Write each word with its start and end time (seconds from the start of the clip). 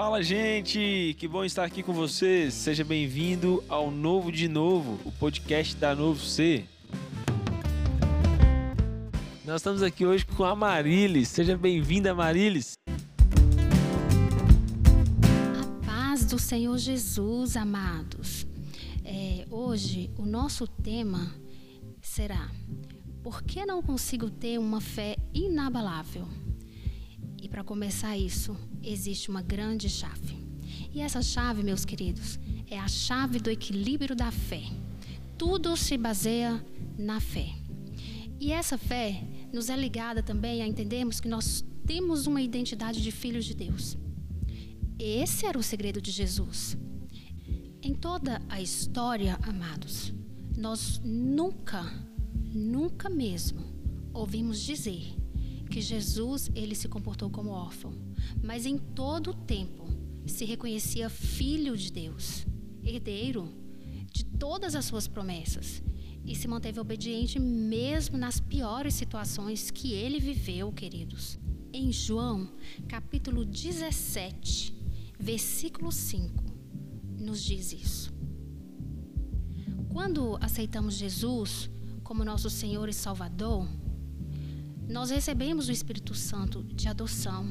Fala, 0.00 0.22
gente! 0.22 1.16
Que 1.18 1.26
bom 1.26 1.44
estar 1.44 1.64
aqui 1.64 1.82
com 1.82 1.92
vocês. 1.92 2.54
Seja 2.54 2.84
bem-vindo 2.84 3.64
ao 3.68 3.90
Novo 3.90 4.30
de 4.30 4.46
Novo, 4.46 4.96
o 5.04 5.10
podcast 5.10 5.74
da 5.74 5.92
Novo 5.92 6.20
C. 6.20 6.64
Nós 9.44 9.56
estamos 9.56 9.82
aqui 9.82 10.06
hoje 10.06 10.24
com 10.24 10.44
a 10.44 10.54
Marilis. 10.54 11.26
Seja 11.26 11.58
bem-vinda, 11.58 12.14
Marilis. 12.14 12.74
A 15.60 15.84
paz 15.84 16.24
do 16.26 16.38
Senhor 16.38 16.78
Jesus, 16.78 17.56
amados. 17.56 18.46
É, 19.04 19.46
hoje 19.50 20.12
o 20.16 20.24
nosso 20.24 20.68
tema 20.68 21.34
será: 22.00 22.48
Por 23.20 23.42
que 23.42 23.66
não 23.66 23.82
consigo 23.82 24.30
ter 24.30 24.60
uma 24.60 24.80
fé 24.80 25.16
inabalável? 25.34 26.47
E 27.48 27.50
para 27.50 27.64
começar 27.64 28.14
isso, 28.14 28.54
existe 28.82 29.30
uma 29.30 29.40
grande 29.40 29.88
chave. 29.88 30.36
E 30.92 31.00
essa 31.00 31.22
chave, 31.22 31.62
meus 31.62 31.82
queridos, 31.82 32.38
é 32.68 32.78
a 32.78 32.86
chave 32.86 33.38
do 33.38 33.50
equilíbrio 33.50 34.14
da 34.14 34.30
fé. 34.30 34.64
Tudo 35.38 35.74
se 35.74 35.96
baseia 35.96 36.62
na 36.98 37.20
fé. 37.20 37.48
E 38.38 38.52
essa 38.52 38.76
fé 38.76 39.24
nos 39.50 39.70
é 39.70 39.76
ligada 39.76 40.22
também 40.22 40.60
a 40.60 40.66
entendermos 40.66 41.20
que 41.20 41.28
nós 41.28 41.64
temos 41.86 42.26
uma 42.26 42.42
identidade 42.42 43.02
de 43.02 43.10
filhos 43.10 43.46
de 43.46 43.54
Deus. 43.54 43.96
Esse 44.98 45.46
era 45.46 45.58
o 45.58 45.62
segredo 45.62 46.02
de 46.02 46.10
Jesus. 46.10 46.76
Em 47.80 47.94
toda 47.94 48.42
a 48.50 48.60
história, 48.60 49.38
amados, 49.42 50.12
nós 50.54 51.00
nunca, 51.02 51.90
nunca 52.52 53.08
mesmo 53.08 53.64
ouvimos 54.12 54.60
dizer 54.60 55.17
que 55.78 55.82
Jesus 55.82 56.50
ele 56.56 56.74
se 56.74 56.88
comportou 56.88 57.30
como 57.30 57.50
órfão, 57.50 57.92
mas 58.42 58.66
em 58.66 58.76
todo 58.76 59.30
o 59.30 59.34
tempo 59.34 59.86
se 60.26 60.44
reconhecia 60.44 61.08
filho 61.08 61.76
de 61.76 61.92
Deus, 61.92 62.44
herdeiro 62.82 63.48
de 64.12 64.24
todas 64.24 64.74
as 64.74 64.86
suas 64.86 65.06
promessas 65.06 65.80
e 66.24 66.34
se 66.34 66.48
manteve 66.48 66.80
obediente 66.80 67.38
mesmo 67.38 68.18
nas 68.18 68.40
piores 68.40 68.94
situações 68.94 69.70
que 69.70 69.92
ele 69.92 70.18
viveu, 70.18 70.72
queridos. 70.72 71.38
Em 71.72 71.92
João, 71.92 72.50
capítulo 72.88 73.44
17, 73.44 74.74
versículo 75.16 75.92
5, 75.92 76.44
nos 77.20 77.40
diz 77.40 77.72
isso. 77.72 78.12
Quando 79.90 80.36
aceitamos 80.40 80.96
Jesus 80.96 81.70
como 82.02 82.24
nosso 82.24 82.50
Senhor 82.50 82.88
e 82.88 82.92
Salvador, 82.92 83.64
nós 84.88 85.10
recebemos 85.10 85.68
o 85.68 85.72
Espírito 85.72 86.14
Santo 86.14 86.62
de 86.62 86.88
adoção. 86.88 87.46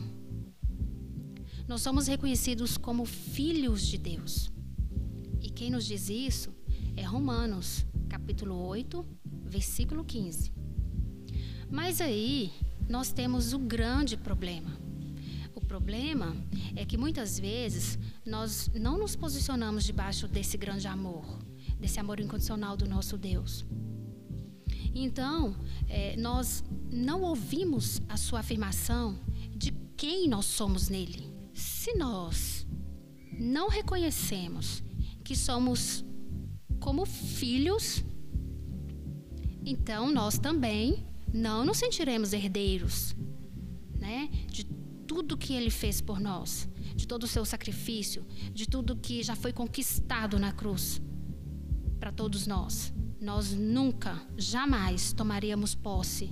Nós 1.67 1.81
somos 1.81 2.07
reconhecidos 2.07 2.77
como 2.77 3.05
filhos 3.05 3.85
de 3.85 3.97
Deus. 3.97 4.49
E 5.39 5.49
quem 5.49 5.69
nos 5.69 5.85
diz 5.85 6.09
isso 6.09 6.49
é 6.95 7.03
Romanos, 7.03 7.85
capítulo 8.09 8.55
8, 8.55 9.05
versículo 9.45 10.03
15. 10.03 10.51
Mas 11.69 12.01
aí 12.01 12.51
nós 12.89 13.11
temos 13.11 13.53
o 13.53 13.59
grande 13.59 14.17
problema. 14.17 14.71
O 15.53 15.61
problema 15.61 16.35
é 16.75 16.85
que 16.85 16.97
muitas 16.97 17.37
vezes 17.37 17.99
nós 18.25 18.69
não 18.73 18.97
nos 18.97 19.15
posicionamos 19.15 19.83
debaixo 19.83 20.27
desse 20.27 20.57
grande 20.57 20.87
amor, 20.87 21.25
desse 21.79 21.99
amor 21.99 22.19
incondicional 22.19 22.75
do 22.75 22.87
nosso 22.87 23.15
Deus. 23.15 23.63
Então, 24.99 25.55
é, 25.87 26.15
nós 26.17 26.63
não 26.91 27.21
ouvimos 27.21 28.01
a 28.09 28.17
sua 28.17 28.39
afirmação 28.39 29.19
de 29.55 29.71
quem 29.95 30.27
nós 30.27 30.45
somos 30.45 30.89
nele. 30.89 31.31
Se 31.53 31.93
nós 31.93 32.65
não 33.39 33.69
reconhecemos 33.69 34.83
que 35.23 35.35
somos 35.35 36.03
como 36.79 37.05
filhos, 37.05 38.03
então 39.63 40.11
nós 40.11 40.39
também 40.39 41.05
não 41.31 41.63
nos 41.63 41.77
sentiremos 41.77 42.33
herdeiros, 42.33 43.15
né? 43.99 44.29
De 44.47 44.63
tudo 45.05 45.37
que 45.37 45.53
ele 45.53 45.69
fez 45.69 46.01
por 46.01 46.19
nós, 46.19 46.67
de 46.95 47.07
todo 47.07 47.23
o 47.23 47.27
seu 47.27 47.45
sacrifício, 47.45 48.25
de 48.51 48.67
tudo 48.67 48.95
que 48.95 49.21
já 49.21 49.35
foi 49.35 49.53
conquistado 49.53 50.39
na 50.39 50.51
cruz 50.51 50.99
para 51.99 52.11
todos 52.11 52.47
nós. 52.47 52.93
Nós 53.19 53.53
nunca, 53.53 54.21
jamais 54.37 55.11
tomaríamos 55.11 55.73
posse 55.73 56.29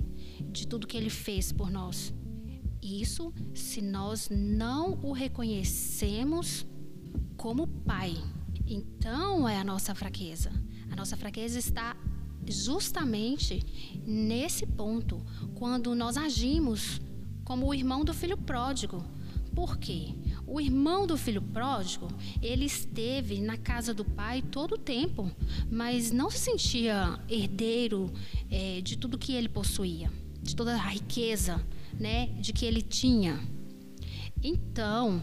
de 0.52 0.66
tudo 0.66 0.86
que 0.86 0.96
ele 0.96 1.10
fez 1.10 1.50
por 1.52 1.70
nós. 1.70 2.14
Isso 2.82 3.32
se 3.54 3.82
nós 3.82 4.28
não 4.30 4.98
o 5.02 5.12
reconhecemos 5.12 6.64
como 7.36 7.66
pai. 7.66 8.14
Então 8.66 9.48
é 9.48 9.58
a 9.58 9.64
nossa 9.64 9.94
fraqueza. 9.94 10.52
A 10.90 10.96
nossa 10.96 11.16
fraqueza 11.16 11.58
está 11.58 11.96
justamente 12.48 13.60
nesse 14.06 14.64
ponto, 14.64 15.20
quando 15.54 15.94
nós 15.94 16.16
agimos 16.16 17.00
como 17.44 17.66
o 17.66 17.74
irmão 17.74 18.04
do 18.04 18.14
filho 18.14 18.36
pródigo. 18.36 19.04
Por 19.54 19.78
quê? 19.78 20.14
O 20.46 20.60
irmão 20.60 21.06
do 21.06 21.16
filho 21.16 21.42
pródigo, 21.42 22.08
ele 22.40 22.64
esteve 22.64 23.40
na 23.40 23.56
casa 23.56 23.92
do 23.92 24.04
pai 24.04 24.42
todo 24.42 24.76
o 24.76 24.78
tempo, 24.78 25.28
mas 25.70 26.12
não 26.12 26.30
se 26.30 26.38
sentia 26.38 27.18
herdeiro 27.28 28.12
é, 28.48 28.80
de 28.80 28.96
tudo 28.96 29.18
que 29.18 29.32
ele 29.32 29.48
possuía, 29.48 30.10
de 30.40 30.54
toda 30.54 30.74
a 30.74 30.88
riqueza, 30.88 31.60
né, 31.98 32.26
de 32.40 32.52
que 32.52 32.64
ele 32.64 32.80
tinha. 32.80 33.40
Então, 34.40 35.20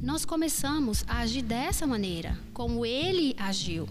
nós 0.00 0.24
começamos 0.24 1.04
a 1.06 1.18
agir 1.18 1.42
dessa 1.42 1.86
maneira, 1.86 2.38
como 2.54 2.86
ele 2.86 3.34
agiu. 3.36 3.86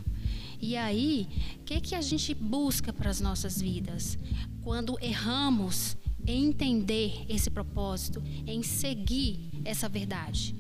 E 0.60 0.76
aí, 0.76 1.28
o 1.60 1.64
que, 1.64 1.80
que 1.80 1.96
a 1.96 2.02
gente 2.02 2.34
busca 2.34 2.92
para 2.92 3.12
as 3.12 3.22
nossas 3.22 3.62
vidas? 3.62 4.18
Quando 4.64 4.98
erramos 5.00 5.96
em 6.28 6.50
entender 6.50 7.26
esse 7.30 7.50
propósito, 7.50 8.22
em 8.46 8.62
seguir 8.62 9.50
essa 9.64 9.88
verdade, 9.88 10.54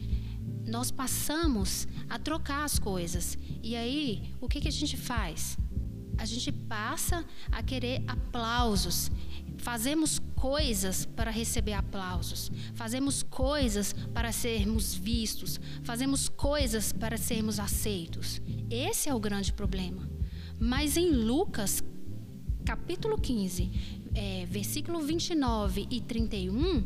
nós 0.66 0.90
passamos 0.92 1.88
a 2.10 2.18
trocar 2.18 2.64
as 2.64 2.80
coisas. 2.80 3.38
E 3.62 3.76
aí, 3.76 4.34
o 4.40 4.48
que, 4.48 4.62
que 4.62 4.68
a 4.68 4.72
gente 4.72 4.96
faz? 4.98 5.58
A 6.18 6.26
gente 6.26 6.52
passa 6.52 7.26
a 7.52 7.62
querer 7.62 8.02
aplausos. 8.08 9.12
Fazemos 9.58 10.20
coisas 10.36 11.06
para 11.06 11.32
receber 11.32 11.74
aplausos, 11.74 12.52
fazemos 12.76 13.24
coisas 13.24 13.92
para 14.14 14.32
sermos 14.32 14.94
vistos, 14.94 15.60
fazemos 15.84 16.30
coisas 16.30 16.94
para 16.94 17.18
sermos 17.18 17.60
aceitos. 17.60 18.40
Esse 18.70 19.10
é 19.10 19.14
o 19.16 19.20
grande 19.20 19.52
problema. 19.52 20.08
Mas 20.60 20.96
em 20.96 21.10
Lucas, 21.10 21.84
capítulo 22.64 23.18
15, 23.18 23.72
é, 24.18 24.48
versículo 24.48 25.00
29 25.00 25.88
e 25.92 26.02
31, 26.02 26.84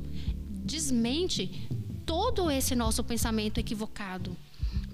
desmente 0.66 1.66
todo 2.06 2.52
esse 2.52 2.76
nosso 2.76 3.02
pensamento 3.06 3.58
equivocado. 3.58 4.36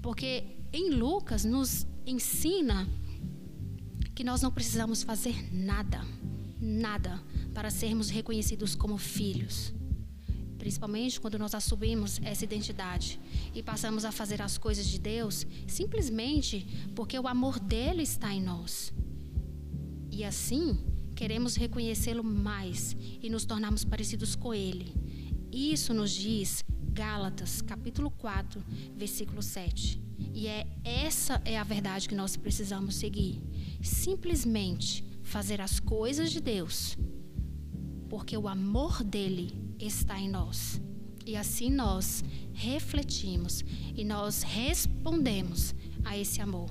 Porque 0.00 0.44
em 0.72 0.90
Lucas 0.90 1.44
nos 1.44 1.84
ensina 2.06 2.88
que 4.14 4.22
nós 4.22 4.40
não 4.40 4.52
precisamos 4.52 5.02
fazer 5.02 5.52
nada, 5.52 6.00
nada 6.60 7.20
para 7.52 7.70
sermos 7.70 8.08
reconhecidos 8.08 8.76
como 8.76 8.96
filhos. 8.98 9.74
Principalmente 10.58 11.20
quando 11.20 11.40
nós 11.40 11.56
assumimos 11.56 12.20
essa 12.22 12.44
identidade 12.44 13.18
e 13.52 13.64
passamos 13.64 14.04
a 14.04 14.12
fazer 14.12 14.40
as 14.40 14.56
coisas 14.56 14.86
de 14.86 14.98
Deus 15.00 15.44
simplesmente 15.66 16.64
porque 16.94 17.18
o 17.18 17.26
amor 17.26 17.58
dele 17.58 18.02
está 18.02 18.32
em 18.32 18.40
nós. 18.40 18.92
E 20.10 20.24
assim, 20.24 20.78
queremos 21.18 21.56
reconhecê-lo 21.56 22.22
mais 22.22 22.96
e 23.20 23.28
nos 23.28 23.44
tornarmos 23.44 23.84
parecidos 23.84 24.36
com 24.36 24.54
ele. 24.54 24.94
Isso 25.50 25.92
nos 25.92 26.12
diz 26.12 26.64
Gálatas, 26.92 27.60
capítulo 27.60 28.08
4, 28.08 28.62
versículo 28.96 29.42
7. 29.42 30.00
E 30.32 30.46
é 30.46 30.64
essa 30.84 31.42
é 31.44 31.58
a 31.58 31.64
verdade 31.64 32.08
que 32.08 32.14
nós 32.14 32.36
precisamos 32.36 32.94
seguir. 32.94 33.42
Simplesmente 33.82 35.04
fazer 35.24 35.60
as 35.60 35.80
coisas 35.80 36.30
de 36.30 36.40
Deus 36.40 36.96
porque 38.08 38.36
o 38.36 38.46
amor 38.46 39.02
dele 39.02 39.52
está 39.76 40.20
em 40.20 40.28
nós. 40.28 40.80
E 41.26 41.34
assim 41.34 41.68
nós 41.68 42.22
refletimos 42.54 43.64
e 43.96 44.04
nós 44.04 44.42
respondemos 44.42 45.74
a 46.04 46.16
esse 46.16 46.40
amor. 46.40 46.70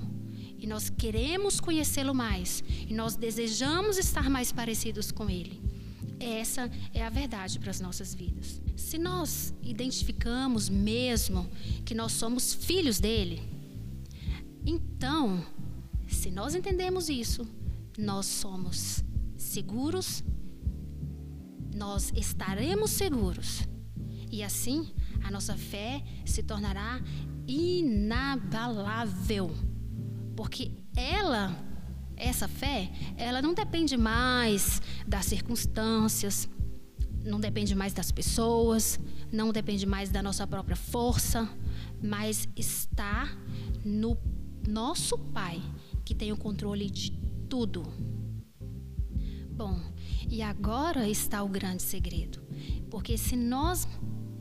E 0.58 0.66
nós 0.66 0.90
queremos 0.90 1.60
conhecê-lo 1.60 2.14
mais 2.14 2.62
e 2.88 2.92
nós 2.92 3.16
desejamos 3.16 3.96
estar 3.96 4.28
mais 4.28 4.52
parecidos 4.52 5.12
com 5.12 5.30
ele. 5.30 5.60
Essa 6.18 6.70
é 6.92 7.04
a 7.04 7.10
verdade 7.10 7.58
para 7.58 7.70
as 7.70 7.80
nossas 7.80 8.14
vidas. 8.14 8.60
Se 8.76 8.98
nós 8.98 9.54
identificamos 9.62 10.68
mesmo 10.68 11.48
que 11.84 11.94
nós 11.94 12.12
somos 12.12 12.52
filhos 12.52 12.98
dele, 12.98 13.40
então, 14.66 15.46
se 16.08 16.30
nós 16.30 16.54
entendemos 16.54 17.08
isso, 17.08 17.46
nós 17.96 18.26
somos 18.26 19.04
seguros 19.36 20.24
nós 21.78 22.12
estaremos 22.14 22.90
seguros. 22.90 23.66
E 24.30 24.42
assim, 24.42 24.92
a 25.22 25.30
nossa 25.30 25.56
fé 25.56 26.02
se 26.26 26.42
tornará 26.42 27.00
inabalável. 27.46 29.50
Porque 30.38 30.70
ela, 30.94 31.52
essa 32.16 32.46
fé, 32.46 32.92
ela 33.16 33.42
não 33.42 33.52
depende 33.52 33.96
mais 33.96 34.80
das 35.04 35.26
circunstâncias, 35.26 36.48
não 37.24 37.40
depende 37.40 37.74
mais 37.74 37.92
das 37.92 38.12
pessoas, 38.12 39.00
não 39.32 39.50
depende 39.50 39.84
mais 39.84 40.10
da 40.10 40.22
nossa 40.22 40.46
própria 40.46 40.76
força, 40.76 41.50
mas 42.00 42.48
está 42.54 43.28
no 43.84 44.16
nosso 44.64 45.18
Pai, 45.18 45.60
que 46.04 46.14
tem 46.14 46.30
o 46.30 46.36
controle 46.36 46.88
de 46.88 47.10
tudo. 47.48 47.82
Bom, 49.50 49.76
e 50.30 50.40
agora 50.40 51.08
está 51.08 51.42
o 51.42 51.48
grande 51.48 51.82
segredo. 51.82 52.40
Porque 52.88 53.18
se 53.18 53.34
nós 53.34 53.88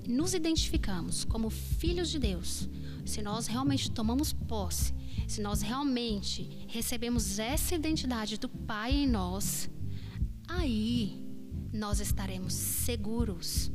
nos 0.07 0.35
identificamos 0.35 1.25
como 1.25 1.49
filhos 1.49 2.11
de 2.11 2.19
Deus, 2.19 2.69
se 3.03 3.23
nós 3.23 3.47
realmente 3.47 3.89
tomamos 3.89 4.31
posse, 4.31 4.93
se 5.27 5.41
nós 5.41 5.61
realmente 5.61 6.65
recebemos 6.69 7.37
essa 7.37 7.75
identidade 7.75 8.37
do 8.37 8.47
Pai 8.47 8.93
em 8.93 9.07
nós, 9.07 9.69
aí 10.47 11.21
nós 11.73 11.99
estaremos 11.99 12.53
seguros 12.53 13.69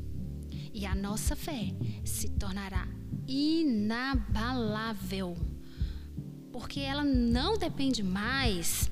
e 0.73 0.87
a 0.87 0.95
nossa 0.95 1.37
fé 1.37 1.75
se 2.05 2.31
tornará 2.31 2.89
inabalável, 3.29 4.37
porque 6.51 6.81
ela 6.81 7.05
não 7.05 7.59
depende 7.59 8.03
mais 8.03 8.91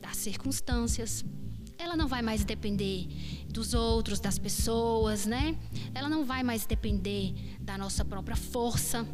das 0.00 0.16
circunstâncias, 0.16 1.22
ela 1.76 1.94
não 1.94 2.08
vai 2.08 2.22
mais 2.22 2.42
depender 2.42 3.06
dos 3.48 3.74
outros, 3.74 4.18
das 4.18 4.38
pessoas, 4.38 5.26
né? 5.26 5.56
Ela 5.94 6.08
não 6.08 6.24
vai 6.24 6.42
mais 6.42 6.64
depender 6.64 7.56
da 7.60 7.76
nossa 7.78 8.04
própria 8.04 8.34
força, 8.34 9.06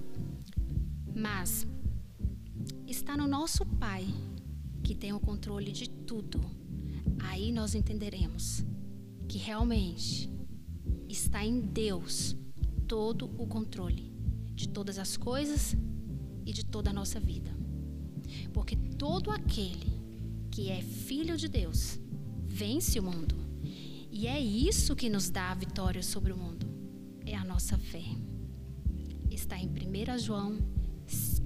mas 1.15 1.67
está 3.05 3.19
no 3.19 3.29
nosso 3.29 3.67
Pai 3.67 4.07
que 4.83 4.95
tem 4.95 5.13
o 5.13 5.21
controle 5.21 5.71
de 5.73 5.91
tudo. 5.91 6.41
Aí 7.19 7.53
nós 7.53 7.75
entenderemos 7.75 8.65
que 9.29 9.37
realmente 9.37 10.31
está 11.07 11.45
em 11.45 11.61
Deus 11.61 12.35
todo 12.89 13.27
o 13.37 13.47
controle 13.47 14.11
de 14.55 14.71
todas 14.71 14.99
as 14.99 15.19
coisas 15.19 15.77
e 16.47 16.53
de 16.55 16.65
toda 16.65 16.89
a 16.89 16.93
nossa 16.95 17.21
vida. 17.21 17.55
Porque 18.55 18.75
todo 18.75 19.31
aquele 19.31 19.93
que 20.51 20.71
é 20.71 20.81
filho 20.81 21.37
de 21.37 21.47
Deus 21.47 22.01
vence 22.47 22.99
o 22.99 23.03
mundo. 23.03 23.35
E 24.11 24.27
é 24.27 24.41
isso 24.41 24.97
que 24.97 25.11
nos 25.11 25.29
dá 25.29 25.51
a 25.51 25.55
vitória 25.55 26.03
sobre 26.03 26.33
o 26.33 26.39
mundo. 26.39 26.67
É 27.27 27.37
a 27.37 27.45
nossa 27.45 27.77
fé. 27.77 28.05
Está 29.31 29.59
em 29.59 29.69
1 29.69 30.19
João, 30.19 30.57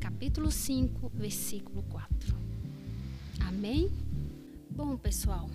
capítulo 0.09 0.51
5, 0.51 1.13
versículo 1.15 1.83
4. 1.83 2.35
Amém? 3.47 3.93
Bom, 4.71 4.97
pessoal, 4.97 5.51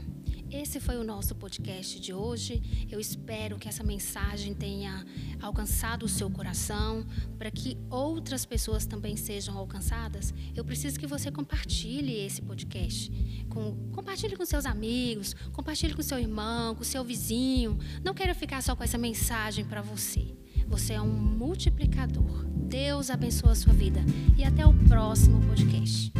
esse 0.52 0.80
foi 0.80 0.96
o 0.96 1.04
nosso 1.04 1.34
podcast 1.34 2.00
de 2.00 2.14
hoje. 2.14 2.62
Eu 2.92 3.00
espero 3.00 3.58
que 3.58 3.68
essa 3.68 3.84
mensagem 3.84 4.54
tenha 4.54 5.04
alcançado 5.42 6.04
o 6.04 6.08
seu 6.08 6.30
coração, 6.30 7.04
para 7.36 7.50
que 7.50 7.76
outras 7.90 8.46
pessoas 8.46 8.86
também 8.86 9.18
sejam 9.18 9.58
alcançadas. 9.58 10.32
Eu 10.56 10.64
preciso 10.64 11.00
que 11.00 11.08
você 11.08 11.32
compartilhe 11.32 12.24
esse 12.24 12.40
podcast. 12.40 13.12
Com, 13.50 13.76
compartilhe 13.92 14.38
com 14.38 14.46
seus 14.46 14.68
amigos, 14.68 15.34
compartilhe 15.52 15.96
com 15.96 16.04
seu 16.04 16.20
irmão, 16.20 16.76
com 16.76 16.84
seu 16.84 17.04
vizinho. 17.04 17.80
Não 18.04 18.14
quero 18.14 18.36
ficar 18.36 18.62
só 18.62 18.76
com 18.76 18.84
essa 18.84 19.00
mensagem 19.00 19.66
para 19.66 19.82
você. 19.82 20.43
Você 20.68 20.94
é 20.94 21.02
um 21.02 21.08
multiplicador. 21.08 22.46
Deus 22.48 23.10
abençoe 23.10 23.52
a 23.52 23.56
sua 23.56 23.74
vida. 23.74 24.02
E 24.38 24.44
até 24.44 24.66
o 24.66 24.74
próximo 24.74 25.40
podcast. 25.42 26.12